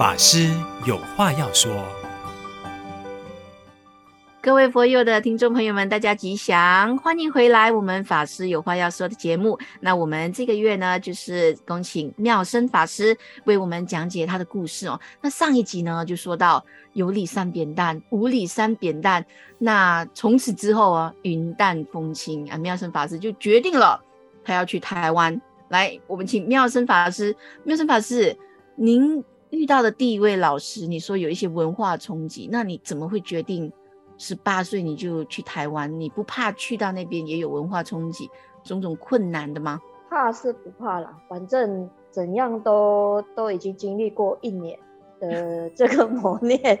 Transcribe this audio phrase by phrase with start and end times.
[0.00, 0.48] 法师
[0.86, 1.70] 有话要说。
[4.40, 7.70] 各位佛友的听众朋友们，大家吉祥，欢迎回来。
[7.70, 14.98] 我们法师有话要说的节目，那我们这个月呢，就是恭请妙生法师为我们讲解他的故事哦。
[15.20, 16.64] 那上一集呢，就说到
[16.94, 19.22] 有理三扁担，无理三扁担。
[19.58, 24.02] 那从此之后啊，云淡风轻啊，妙生法师就决定了，
[24.42, 25.38] 他要去台湾。
[25.68, 28.34] 来，我们请妙生法师，妙生法师，
[28.76, 33.72] 您遇到的第一位老师，你说有一些文化冲击，那你怎么会决定？
[34.22, 38.30] 十八岁你就去台湾，你不怕去到那边也有文化冲击、
[38.62, 39.80] 种种困难的吗？
[40.10, 44.78] 怕是不怕啦，反正怎样都都已经经历过一年
[45.20, 46.78] 的 这个磨练，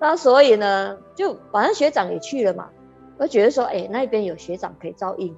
[0.00, 2.68] 那所以呢，就反正学长也去了嘛，
[3.18, 5.32] 我觉得说，哎、欸，那边有学长可以照应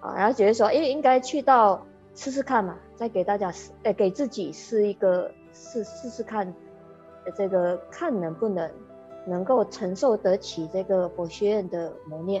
[0.00, 6.52] 啊，然后觉得说，哎、欸，应该去到试试看嘛，再给大家试，哎、欸，给自己试一个试试试看，
[7.36, 8.70] 这个看能不能。
[9.28, 12.40] 能够承受得起这个佛学院的磨练，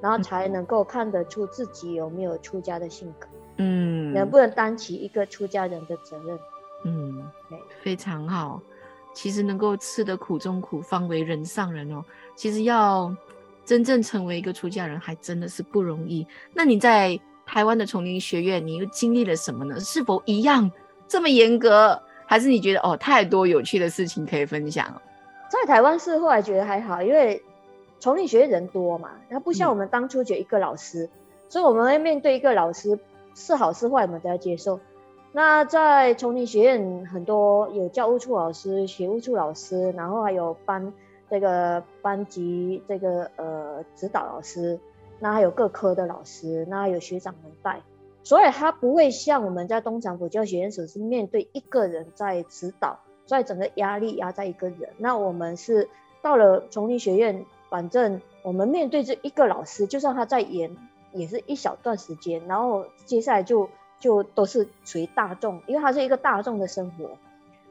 [0.00, 6.38] 然后才能够看得出自己有没有出家的性格，嗯，能不能担起一个出家人的责任，
[6.86, 8.62] 嗯，对，非常好。
[9.12, 12.02] 其实能够吃得苦中苦，方为人上人哦。
[12.34, 13.14] 其实要
[13.66, 16.26] 真正成为一个出家人，还真的是不容易。
[16.54, 19.78] 那你在台湾的丛林学院，你又经历了什么呢？
[19.80, 20.72] 是否一样
[21.06, 25.00] 这么严格，还是你觉得哦，太多有趣的事情可以分享？
[25.48, 27.40] 在台湾是后来觉得还好，因为
[28.00, 31.10] 崇礼学院人多嘛，它不像我们当初就一个老师，嗯、
[31.48, 32.98] 所以我们会面对一个老师
[33.34, 34.80] 是好是坏，我们都要接受。
[35.32, 40.92] 那在崇礼学院很多有教务处老师、学务处老师，然后还有班
[41.30, 44.78] 这个班级这个呃指导老师，
[45.20, 47.80] 那还有各科的老师，那还有学长们带，
[48.26, 52.98] 所以他不会像我们在东厂佛教学院所是面对一个人在指导。
[53.28, 55.88] 所以整个压力压在一个人，那我们是
[56.22, 60.76] 到了丛林学院，反正我们面对这一个老师，就算他在演，
[61.12, 67.10] 也是一小段时间，然后接下来就就都是属于大众，因为它是一个大众的生活，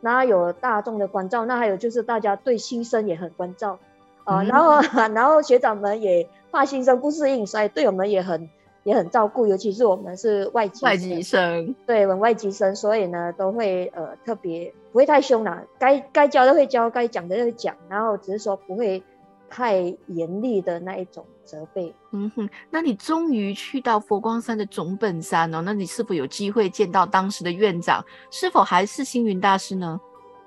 [0.02, 3.80] 那有大众的关照，那还有就是大家对新生也很关照
[4.26, 4.82] 啊、然后
[5.16, 8.50] 然后学长们也怕新生不适应，所以对我们也很。
[8.86, 19.02] 也很照顾，尤其是我们是外籍外籍生，对，我们外籍生，所以呢都会呃特别不会太凶啦，该该教的会教，该讲的会讲，然后只是说不会
[19.50, 21.92] 太严厉的那一种责备。
[22.12, 28.06] 嗯哼，那你终于去到佛光山的总本山哦，那你是否有机会见到当时的院长？
[28.30, 30.00] 是否还是星云大师呢？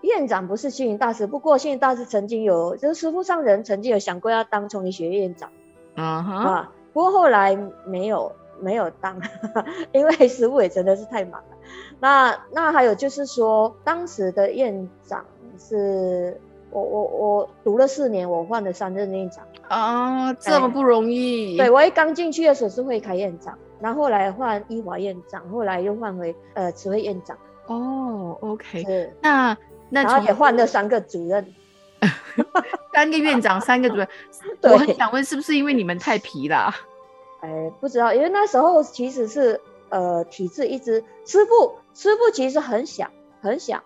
[0.03, 5.51] 院长不是星云大师，不过星云大师曾经有，就是师父上人曾经有想过要当丛林学院院长。
[5.97, 6.37] 嗯哼。
[6.37, 9.21] 啊不过后来没有没有当，
[9.93, 11.57] 因为师父也真的是太忙了。
[12.01, 15.25] 那那还有就是说，当时的院长
[15.59, 16.41] 是
[16.71, 21.57] 我我我读了四年，我换了三任院长啊，这么不容易。
[21.57, 27.37] 对，我一刚进去的时候是会开院长，然后后来换医华院长，后来又换回呃慈惠院长。
[27.67, 29.57] 哦，OK，是那
[29.91, 31.55] 那然后也换了三个主任。
[32.95, 34.09] 三个院长，三个主任，
[34.63, 36.73] 我很想问，是不是因为你们太皮了？
[37.41, 39.61] 哎，不知道，因为那时候其实是
[39.91, 43.11] 呃体制一直，师傅师傅其实很想
[43.41, 43.83] 很想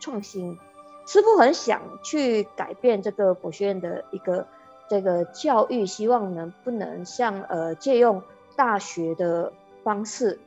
[0.00, 0.58] 创新，
[1.06, 4.46] 师傅很想去改变这个佛学院的一个
[4.88, 8.22] 这个教育，希望能不能像呃借用
[8.56, 9.52] 大学的
[9.82, 10.40] 方式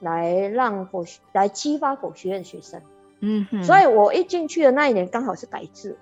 [0.00, 2.80] 来让佛学来激发佛学院学生。
[3.20, 5.96] 嗯哼，所以我一进去的那一年刚好是改制。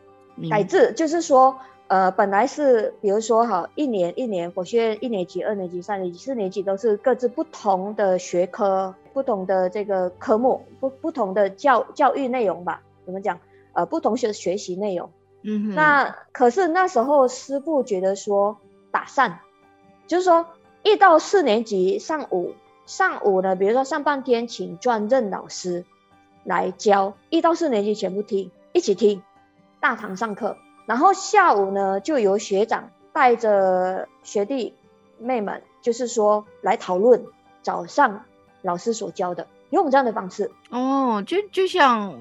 [0.51, 12.83] 改制就是说，呃，本来是比如说哈，一年一年，我学院一年级、二年级、三年级、四年级都是各自不同的学科、不同的这个科目、不不同的教教育内容吧？
[13.05, 13.39] 怎么讲？
[13.75, 15.11] 呃，不同学学习内容。
[15.43, 15.75] 嗯哼。
[15.75, 18.59] 那可是那时候师傅觉得说
[18.91, 19.41] 打散，
[20.07, 20.47] 就是说
[20.83, 22.55] 一到四年级上午
[22.87, 25.85] 上午呢，比如说上半天请专任老师
[26.45, 29.23] 来教，一到四年级全部听，一起听。
[29.83, 30.57] 大堂上课，
[30.87, 34.77] 然后下午呢，就由学长带着学弟
[35.19, 37.27] 妹们，就是说来讨论
[37.63, 38.25] 早上
[38.63, 42.17] 老师所教的，用这样的方式哦，就就像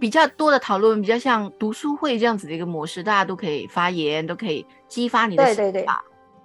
[0.00, 5.56] 比较多的讨论，比较像读书会这样子的一个模式，大家都可以发言，都可以激发你的想法。
[5.56, 5.86] 对对对，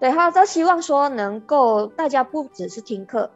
[0.01, 3.31] 对，他他希望说能够大家不只是听课，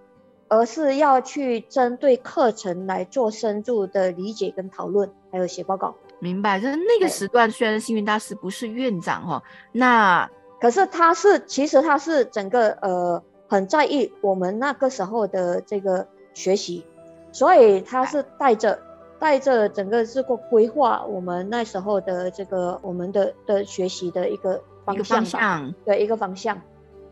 [0.50, 5.96] 而是要去针对课程来做深入的理解跟讨论，还有写报告。
[6.22, 10.30] 明白，就是那个时段，虽然星云大师不是院长哈，那
[10.62, 16.86] 可是他是，其实他是整个呃很在意我们那个时候的这个学习，
[17.32, 18.80] 所以他是带着
[19.20, 26.62] 带着整个这个规划我们那时候的这个我们的的学习的一个方向，方向对一个方向，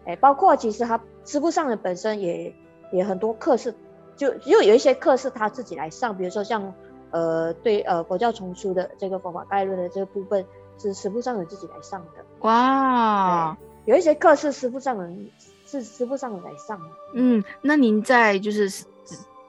[0.05, 2.53] 哎，包括其实他师傅上的本身也
[2.93, 3.73] 也很多课是
[4.15, 6.71] 就就有一些课是他自己来上，比如说像
[7.11, 10.45] 呃对呃佛教丛书的这个佛法概论的这个部分
[10.77, 12.25] 是师父上人自己来上的。
[12.41, 15.29] 哇，有一些课是师父上人
[15.65, 16.85] 是师父上人来上的。
[17.15, 18.85] 嗯，那您在就是。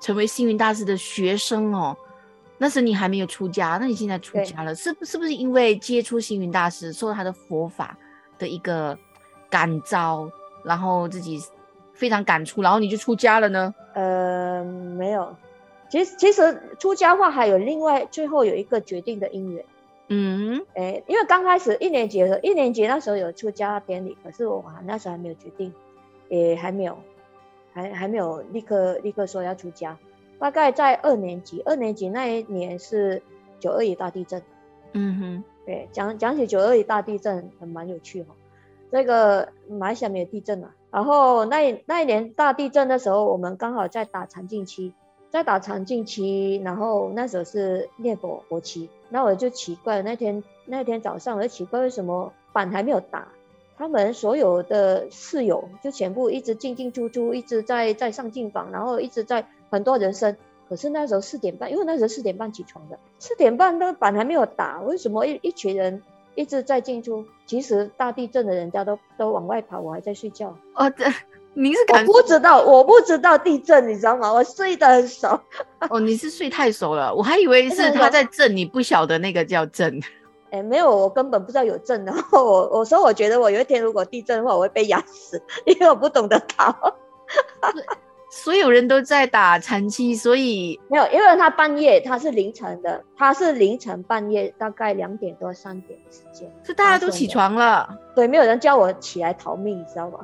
[0.03, 1.95] 成为星云大师的学生哦，
[2.57, 7.95] 那时你还没有出家，那你现在出家了，是不是不是因为接触星云大师，受到他的佛法
[8.39, 8.99] 的一个
[9.51, 10.27] 感召，
[10.65, 11.39] 然后自己
[11.93, 13.75] 非常感触，然后你就出家了呢？
[13.93, 15.37] 呃，没有，
[15.91, 19.65] 其实其实出家话还有另外最后有一个决定的因缘。
[20.09, 25.75] 嗯，哎，因为刚开始一年级的时候，一年级那时候有出家典礼，可是我那时候还没有决定，
[26.29, 26.97] 也还没有。
[27.73, 29.97] 还还没有立刻立刻说要出家，
[30.41, 33.23] 大概在二年级，二年级那一年是
[33.61, 34.43] 九二一大地震。
[34.93, 38.35] 嗯哼，对，讲讲起九二一大地震，还蛮有趣哈。
[38.91, 44.93] 这个马来西亚没有地震啊，然后那一那一年大地震的时候，我们刚好在打禅净期，
[45.31, 53.29] 在打禅净期，然后那时候是念佛佛期，那我就奇怪，那天那天早上我就奇怪为什么板还没有打。
[53.77, 60.37] 他们所有的室友就全部一直进进出出，一直在在上进房，然后一直在很多人声。
[60.69, 66.03] 可是那时候四点半，因为那时候四点半起床的，四点半那个板还没有打，为什么一一群人
[66.35, 67.25] 一直在进出？
[67.47, 70.57] 其实大地震的人家都都往外跑，我还在睡觉。
[70.75, 71.07] 哦，这
[71.55, 74.33] 您是我不知道，我不知道地震，你知道吗？
[74.33, 75.29] 我睡得很熟。
[75.91, 80.01] 哦，你是睡太熟了，我还以为是他在震，你不晓得那个叫震。
[80.51, 82.05] 哎、欸，没有，我根本不知道有震。
[82.05, 86.75] 然后我我说，我觉得我有一天如果地震的话，我会被压死，因为我不懂得逃。
[88.33, 97.89] 所有人都在打残期，所以没有，因为他半夜，他是凌晨的，他是凌晨半夜，大概两点多三点的时间，是大家都起床了。
[98.15, 100.21] 对，没有人叫我起来逃命，你知道吗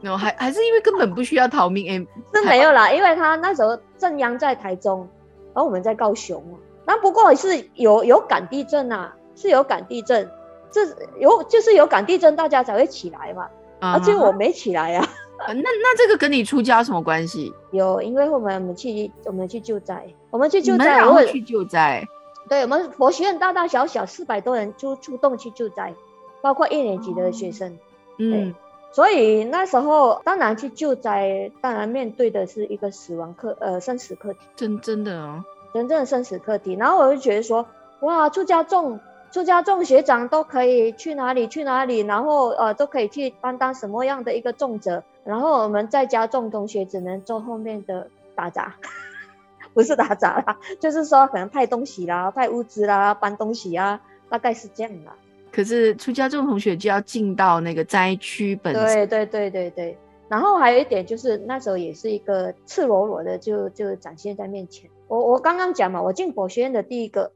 [0.00, 1.88] ？no, 还还是因为根本不需要逃命。
[1.88, 5.08] 哎、欸，是没有啦，因为他那时候震央在台中，
[5.54, 6.42] 然后我们在高雄，
[6.86, 9.14] 那不过是有有感地震啊。
[9.38, 10.26] 是有感地震，
[10.70, 10.80] 这
[11.20, 13.46] 有就是有感地震，大家才会起来嘛。
[13.82, 13.92] Uh -huh.
[13.92, 15.06] 而且我没起来呀、
[15.36, 15.48] 啊。
[15.52, 17.52] 那那这个跟你出家什么关系？
[17.70, 22.02] 有，因为我们我们去我们去救灾，我们去救灾，我们去救灾。
[22.48, 25.92] 对，我们佛学院大大小小四百多人出出动去救灾，
[26.40, 27.68] 包括一年级的学生。
[27.68, 27.78] Oh.
[28.20, 28.54] 嗯，
[28.92, 34.40] 所以那时候当然去救灾，当然面对的是一个死亡课呃生死课题。
[34.56, 35.44] 真真的哦，
[35.74, 36.74] 真正的生死课题。
[36.74, 37.66] 然后我就觉得说，
[38.00, 39.00] 哇，出家众。
[39.32, 48.76] 出家众学长都可以去哪里去哪里，然后呃都可以去担当什么样的一个重责，然后我们在家众同学只能做后面的打杂，
[49.74, 54.00] 不是打杂啦，就是说可能派东西啦、派物资啦、搬东西啊，
[54.30, 55.10] 大概是这样的。
[55.56, 58.84] 可是出家众同学就要进到那个灾区本身。
[58.84, 59.98] 对对对对对，
[60.28, 64.90] 然后还有一点就是那时候也是一个赤裸裸的就就展现在面前。
[65.08, 67.32] 我我刚刚讲嘛，我进佛学院的第一个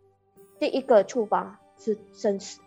[0.59, 1.59] 第一个触发。
[1.83, 2.61] 是生死，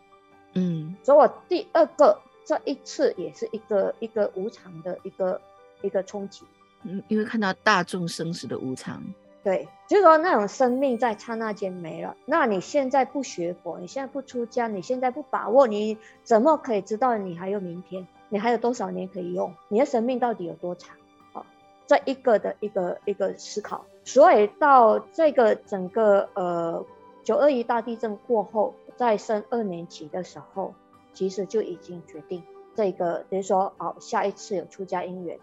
[0.55, 5.39] 嗯，所以我第二个这一次也是一个一个无常的一个
[5.83, 6.41] 一个冲击，
[6.81, 9.03] 嗯，因为看到大众生死的无常，
[9.43, 18.07] 对，就是说那种生命在刹那间没了，那你现在不学佛，你现在不出家，你现在不把握，你怎么可以知道你还有明天？
[18.29, 19.53] 你还有多少年可以用？
[19.67, 20.95] 你的生命到底有多长？
[21.33, 21.45] 好，
[21.85, 26.85] 这一个的一个一个思考，所以到这个整个呃
[27.23, 28.73] 九二一大地震过后。
[28.95, 30.75] 在升二年级的时候，
[31.13, 32.43] 其实就已经决定
[32.75, 35.39] 这个，比如说，哦，下一次有出家因缘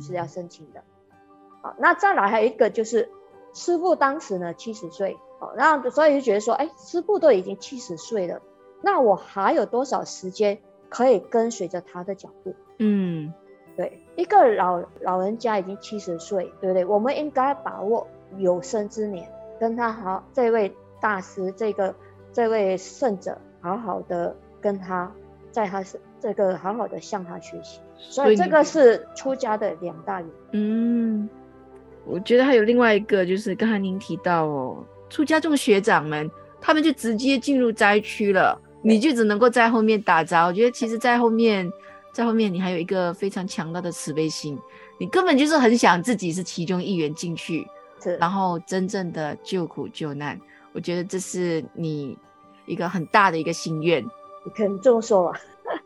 [0.00, 0.84] 是要申请的。
[1.62, 3.10] 好，那再来还有一个就是，
[3.52, 8.40] 师傅当时呢七十岁，哦，那所以就觉得说，哎，师父都已经七十岁了，
[8.80, 12.54] 那我还有多少时间可以跟随着他的脚步？
[12.78, 13.32] 嗯，
[13.76, 16.84] 对，一个老老人家已经七十岁，对不对？
[16.84, 18.06] 我们应该把握
[18.38, 19.30] 有生之年，
[19.60, 21.94] 跟他好，这位大师这个。
[22.34, 25.12] 这位圣者，好好的跟他，
[25.50, 30.34] 在他是这个好好的向他学习，所以这个是出家的两大原因。
[30.52, 31.28] 嗯，
[32.04, 36.30] 我觉得还有另外一个，就是刚才您提到哦，出家众学长们，
[36.60, 40.44] 他们就直接进入灾区了，你就只能够在后面打杂。
[40.44, 41.70] 我觉得其实，在后面，
[42.12, 44.58] 在后面你还有一个非常强大的慈悲心，
[44.98, 47.66] 你根本就是很想自己是其中一员进去，
[48.18, 50.38] 然后真正的救苦救难。
[50.72, 52.18] 我觉得这是你
[52.66, 54.02] 一个很大的一个心愿，
[54.44, 55.40] 你可能这么说吧。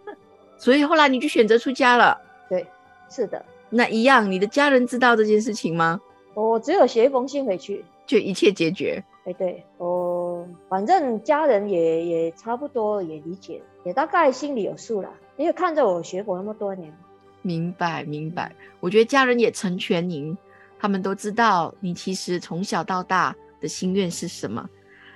[0.57, 2.17] 所以后来你就选择出家了。
[2.49, 2.67] 对，
[3.11, 3.45] 是的。
[3.69, 6.01] 那一样，你的家人知道这件事情吗？
[6.43, 9.03] 我只有写一封信回去，就一切解决。
[9.25, 16.95] 哎，对，哦，反正家人也也差不多也理解，也大概心里有数了，因为看着我学佛那么多年。
[17.41, 18.55] 明白，明白。
[18.81, 20.37] 我觉得家人也成全您，
[20.79, 24.69] 他们都知道你其实从小到大的心愿是什么。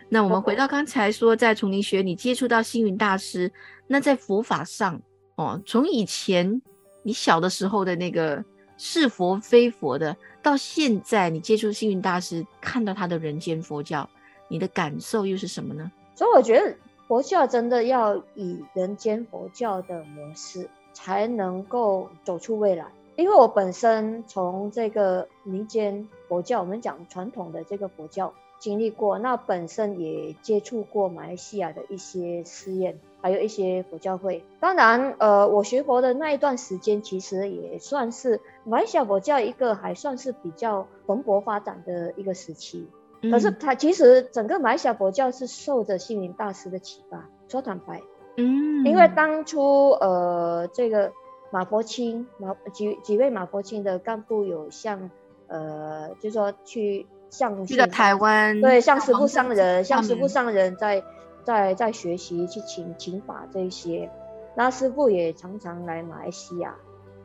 [0.08, 3.52] 那我们回到刚才说，在丛林学你接触到星云大师，
[3.86, 5.00] 那在佛法上
[5.36, 6.60] 哦，从以前
[7.02, 8.42] 你小的时候的那个
[8.82, 10.16] 是佛非佛的。
[10.42, 14.08] 到现在，你接触幸运大师，看到他的人间佛教，
[14.48, 15.92] 你的感受又是什么呢？
[16.14, 16.74] 所以我觉得
[17.06, 22.86] 佛教真的要以人间佛教的模式，才能够走出未来。
[23.16, 32.96] 因为我本身从这个民间佛教，我们讲传统的这个佛教经历过，那本身也接触过马来西亚的一些寺院。
[33.22, 42.88] 还有一些佛教会，当然，呃，我学佛的那一段时间，其实也算是马来西亚佛教一个还算是比较蓬勃发展的一个时期。
[43.20, 47.28] 嗯、可是，它其实整个马来西亚佛教是受着星云大师的启发。
[47.46, 48.00] 说坦白，
[48.38, 51.12] 嗯，因为当初，呃，这个
[51.50, 55.10] 马佛清马几几位马佛清的干部有向，
[55.46, 61.02] 呃，就是说去向去了台湾，对，像师父上人，像师父上人在。
[61.42, 64.10] 在在学习去请请法这一些，
[64.54, 66.76] 那师傅也常常来马来西亚，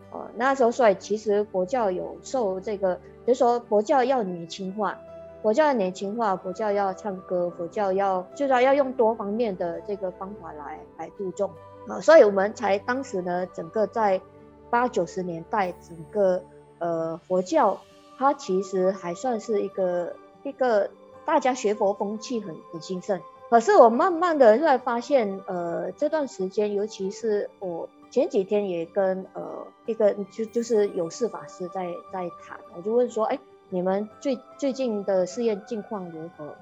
[0.09, 2.97] 哦，那时候所以其实佛教有受这个，
[3.27, 4.97] 就是说佛教要年轻化，
[5.43, 11.51] 佛教要年轻化，佛教要唱歌，佛教要就是要用多方面的这个方法来来度众
[11.89, 14.19] 啊，所以我们才当时呢，整个在
[14.69, 16.41] 八九十年代，整个
[16.79, 17.77] 呃佛教
[18.17, 20.89] 它其实还算是一个一个
[21.25, 23.21] 大家学佛风气很很兴盛。
[23.49, 33.37] 可是我慢慢的就会发现，呃，这段时间，尤其是我前几天也跟呃一个就就是有事法师在在谈，我就问说，哎，
[33.69, 36.55] 你们最最近的试验近况如何？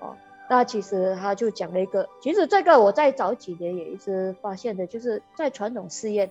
[0.00, 0.16] 哦，
[0.50, 6.30] 那其实他就讲了一个，其实这个我在早几年也一直发现的，就是在传统试验，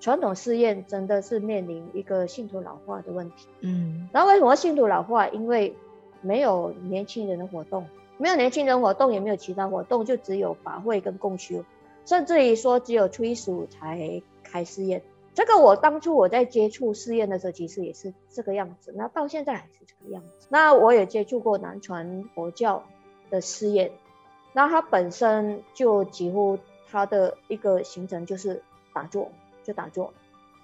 [0.00, 3.48] 传统寺院真的是面临一个信徒老化的问题。
[3.60, 5.28] 嗯，然后为什么信徒老化？
[5.28, 5.74] 因为
[6.20, 7.86] 没有年轻人的活动。
[8.18, 11.62] 没有年轻人活动，也没有其他活动，就只有法会跟共修，
[12.06, 15.02] 甚至于说只有初一十五才开寺院。
[15.34, 18.94] 这个我当初我在接触寺院的时候，其实也是这个样子。
[18.96, 20.46] 那到现在还是这个样子。
[20.48, 22.84] 那我也接触过南传佛教
[23.28, 23.92] 的寺院，
[24.54, 26.58] 那它本身就几乎
[26.90, 28.62] 它的一个行程就是
[28.94, 29.30] 打坐，
[29.66, 30.12] 就打坐，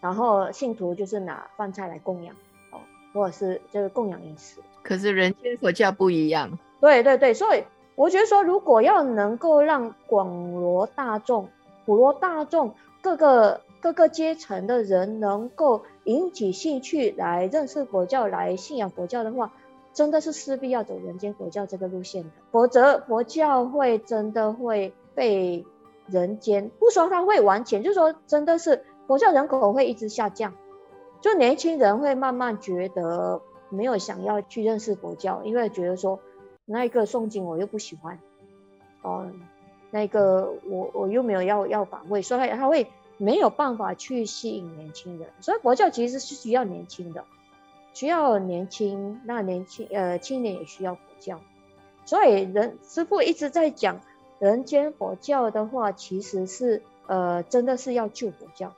[0.01, 2.35] 然后信徒就是拿饭菜来供养，
[2.71, 2.79] 哦，
[3.13, 4.61] 或者是就是供养饮食。
[4.83, 6.59] 可是人间佛教不一样。
[6.81, 11.49] 对对对，所以我觉得说，如果要能够让广罗大众、
[11.85, 19.53] 普罗大众各个各个阶层的人能够引起兴趣来认识佛教、来信仰佛教的话，
[19.93, 25.65] 真的是势必要走人间佛教这个路线的，否则佛教会真的会被
[26.09, 30.55] 人间，不说它会完全，就是说真的是佛教人口会一直下降，
[31.21, 36.19] 就年轻人会慢慢觉得没有想要去认识佛教，因为觉得说。
[36.65, 38.19] 那一个诵经我又不喜欢，
[39.03, 39.31] 哦，
[39.91, 42.87] 那个我我又没有要要法会，所以他会
[43.19, 45.29] 没有办法去吸引年轻人。
[45.43, 47.25] 所以佛教其实是需要年轻的，
[47.93, 51.39] 需要年轻，那年轻呃青年也需要佛教。
[52.07, 54.01] 所以人师傅一直在讲
[54.39, 58.73] 人间佛教的话，其实是呃真的是要救佛教。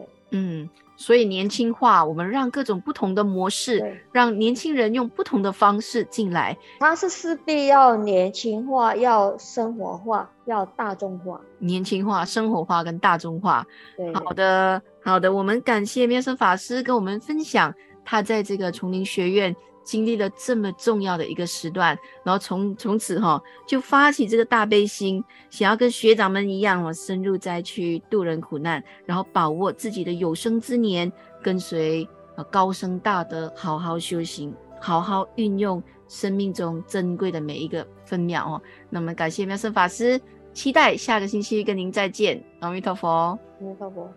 [0.00, 0.68] 对，嗯。
[0.96, 6.54] 所以年轻化，我们让各种不同的模式，让年轻人用不同的方式进来。
[6.78, 11.40] 它是势必要年轻化，要生活化，要大众化。
[11.58, 13.66] 年轻化、生活化跟大众化。
[13.96, 15.32] 对，好的，好的。
[15.32, 19.56] 我们感谢妙生法师跟我们分享他在这个丛林学院。
[19.82, 31.10] 经历了这么重要的一个时段，然后从从此哈就发起这个大悲心，想要跟学长们一样，深入灾区度人苦难，然后把握自己的有生之年，
[31.42, 32.06] 跟随
[32.50, 38.62] 高僧大德，好好修行，好好运用生命中珍贵的每一个分秒哦。
[38.88, 40.20] 那么感谢妙生法师，
[40.52, 42.42] 期待下个星期跟您再见。
[42.60, 44.12] 阿弥陀佛，阿弥陀佛。